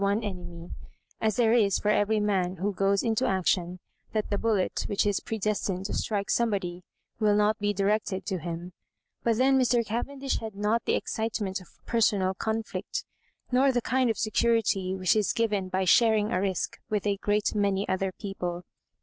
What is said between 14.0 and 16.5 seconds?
of security which is given by sharing a